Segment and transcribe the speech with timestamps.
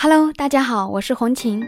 [0.00, 1.60] Hello，大家好，我是红琴，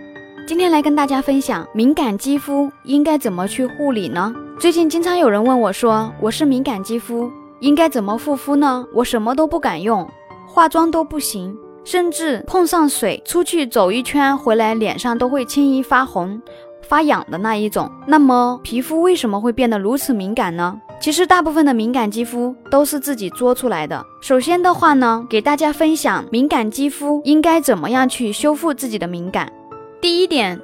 [0.47, 4.33] 今天来跟大家分享敏感肌肤应该怎么去护理呢？
[4.57, 8.87] 最近经常有人问我说，我是敏感肌肤，应该怎么护肤呢？
[8.95, 10.09] 我什么都不敢用，
[10.47, 16.41] 化妆都不行，甚至碰上水，出去走一圈回来，脸上都会轻易发红、
[16.83, 17.91] 发痒的那一种。
[18.07, 20.81] 那么皮肤为什么会变得如此敏感呢？
[21.01, 24.05] 其实大部分的敏感肌肤都是自己作出来的。
[24.21, 29.51] 首先的话呢，给大家分享敏感肌肤应该怎么样去修复自己的敏感。
[29.99, 30.61] 第一点，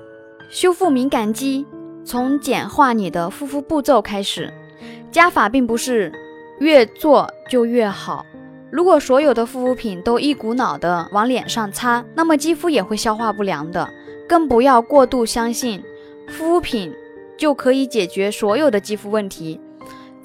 [0.51, 1.65] 修复敏感肌，
[2.05, 4.53] 从简化你的护肤步骤开始。
[5.11, 6.13] 加法并不是
[6.59, 8.27] 越做就越好。
[8.71, 13.89] 如果所有的护肤品都一股脑的往脸上擦，那么肌肤也会消化不良的。
[14.29, 15.83] 更不要过度相信
[16.27, 16.93] 护肤品
[17.39, 19.59] 就可以解决所有的肌肤问题。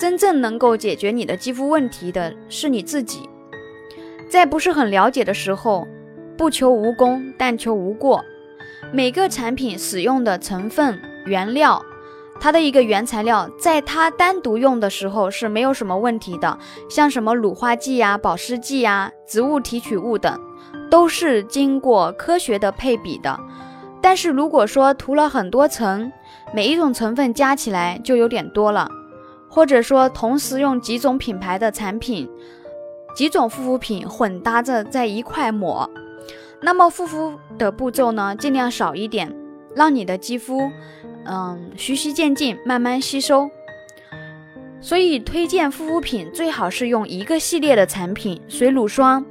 [0.01, 3.29] 真正能够解决你的肌肤问题的是你自己。
[4.27, 5.87] 在不是很了解的时候，
[6.35, 8.25] 不求无功，但求无过。
[8.91, 11.85] 每个产品使用的成分、原料，
[12.39, 16.57] 它的一个原材料，在它单独用的时候是没有什么问题的。
[16.89, 20.35] 像什么乳化剂呀、保湿剂呀、植物提取物等，
[20.89, 23.39] 都是经过科学的配比的。
[24.01, 26.11] 但是如果说涂了很多层，
[26.55, 28.89] 每一种成分加起来就有点多了。
[29.53, 32.27] 或者说，同时用几种品牌的产品、
[33.13, 35.89] 几种护肤品混搭着在一块抹，
[36.61, 39.35] 那么护肤的步骤呢，尽量少一点，
[39.75, 40.71] 让你的肌肤，
[41.25, 43.49] 嗯，循序渐进，慢慢吸收。
[44.79, 49.25] 所以推荐护肤品最好是用一个系列的产品，水乳霜、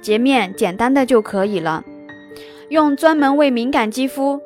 [0.00, 1.84] 洁面，简单的就可以了。
[2.70, 4.40] 用专门为敏感肌肤，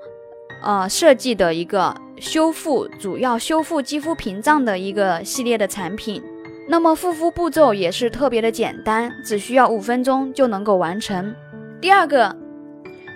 [0.63, 1.95] 呃，设计的一个。
[2.21, 6.23] 修复主要修复肌肤屏障的一个系列的产品，
[6.69, 11.35] 那么护肤步骤也是特别的简单，只需要五分钟就能够完成。
[11.81, 12.37] 第二个，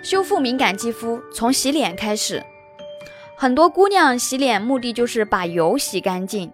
[0.01, 2.41] 修复敏感肌肤从洗脸开始，
[3.37, 6.51] 很多姑娘洗脸目的就是把油洗干净，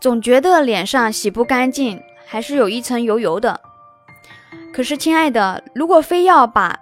[0.00, 3.60] 总觉得脸上洗不干净，还是有一层油油的。
[4.72, 6.80] 可是亲爱的，如果非要把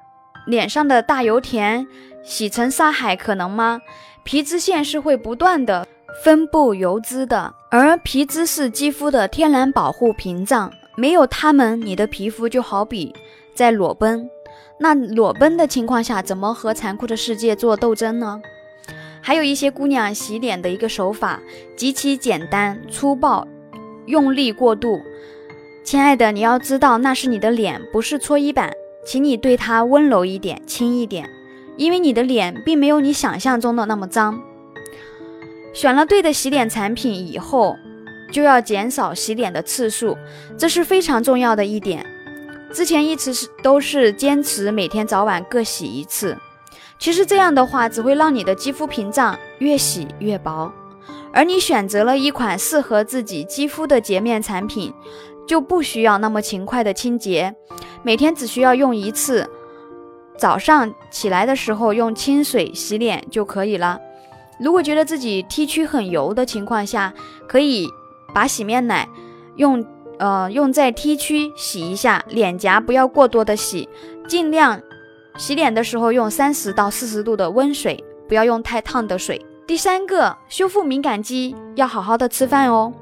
[0.51, 1.87] 脸上的大油田
[2.23, 3.81] 洗成沙海，可能吗？
[4.25, 5.87] 皮脂腺是会不断的
[6.23, 13.15] 分布油脂的，而皮脂是肌肤的天然保护屏障，没有它们，你的皮肤就好比
[13.55, 14.29] 在裸奔。
[14.79, 18.41] 那裸奔的情况下，怎么和残酷的世界做斗争呢？
[19.23, 21.41] 还有一些姑娘洗脸的一个手法
[21.77, 23.47] 极其简单粗暴，
[24.07, 25.01] 用力过度。
[25.85, 28.73] 亲爱的，你要知道那是你的脸，不是搓衣板，
[29.05, 31.29] 请你对它温柔一点，轻一点。
[31.77, 34.43] 因为你的脸并没有你想象中的那么脏。
[35.73, 37.77] 选了对的洗脸产品以后，
[38.31, 40.17] 就要减少洗脸的次数，
[40.59, 42.05] 这是非常重要的一点。
[42.73, 46.37] 之前一直是都是坚持每天早晚各洗一次，
[46.99, 50.71] 其实这样的话只会让你的肌肤屏障越洗越薄。
[51.33, 54.93] 而你选择了一款适合自己肌肤的洁面产品，
[55.51, 57.53] 就不需要那么勤快的清洁，
[58.05, 59.51] 每天只需要用一次。
[60.39, 63.99] 早上起来的时候用清水洗脸就可以了。
[64.61, 67.13] 如果觉得自己 T 区很油的情况下，
[67.49, 67.89] 可以
[68.33, 69.09] 把洗面奶
[69.57, 69.85] 用
[70.21, 73.89] 呃用在 T 区洗一下，脸颊不要过多的洗，
[74.29, 74.81] 尽量
[75.37, 79.45] 洗脸的时候用三十到四十度的温水，不要用太烫的水。
[79.67, 82.93] 第三个，修复敏感肌要好好的吃饭哦。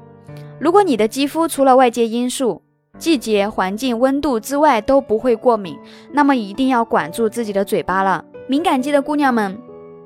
[0.59, 2.61] 如果你的肌肤除了外界因素，
[2.97, 5.77] 季节、环境、温度之外都不会过敏，
[6.11, 8.25] 那么一定要管住自己的嘴巴了。
[8.47, 9.57] 敏感肌的姑娘们，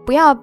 [0.05, 0.37] 不要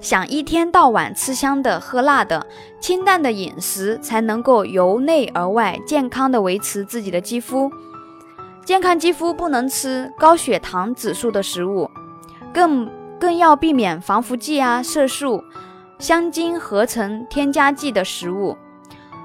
[0.00, 2.46] 想一天到晚吃香的、喝辣的，
[2.80, 7.70] 清淡的饮食才能够由内而外健康的维持自己的肌肤。
[8.64, 11.90] 健康肌肤不能吃高血糖指数的食物，
[12.50, 12.90] 更
[13.20, 15.44] 更要避免防腐剂啊、色素、
[15.98, 18.56] 香精合成添加剂的食物，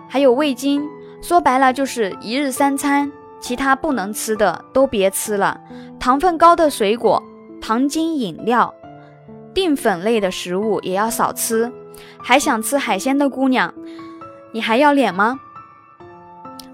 [0.09, 0.84] 还有味精。
[1.22, 3.09] 说白了就是一日三餐，
[3.40, 5.59] 其他不能吃的都别吃了。
[6.00, 7.22] 糖分高的水果、
[7.62, 8.73] 糖精饮料、
[9.53, 11.72] 淀粉类的食物也要少吃。
[12.17, 13.73] 还想吃海鲜的姑娘，
[14.52, 15.40] 你还要脸吗？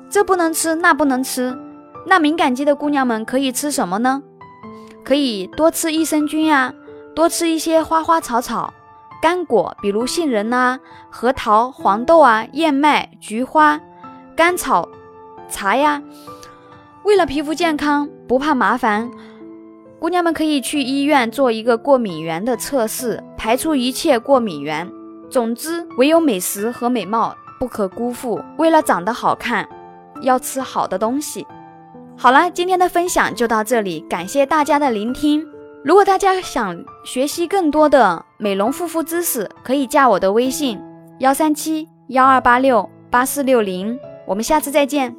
[0.10, 1.58] 这不能吃，那不能吃。
[2.06, 4.22] 那敏感肌的姑娘们可以吃什么呢？
[5.04, 6.72] 可以多吃益生菌呀，
[7.16, 8.72] 多吃一些花花草草、
[9.25, 10.80] 干果，比如杏仁啊、
[11.10, 13.81] 核桃、黄豆啊、燕麦、菊花。
[14.36, 14.88] 甘草
[15.50, 16.00] 茶呀，
[17.04, 19.10] 为了皮肤健康，不怕麻烦，
[19.98, 24.88] 姑娘们可以去医院做一个过敏源的测试，排除一切过敏源。
[25.28, 28.39] 总之，唯有美食和美貌不可辜负。
[28.60, 29.68] 为了长得好看，
[30.21, 31.48] 要吃好的东西。
[32.16, 35.55] 好了，今天的分享就到这里，感谢大家的聆听。
[35.86, 40.82] 如果大家想学习更多的美容护肤知识，可以加我的微信：
[41.20, 43.96] 幺三七幺二八六八四六零。
[44.26, 45.16] 我们下次再见。